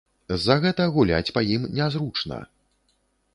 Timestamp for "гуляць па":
0.95-1.43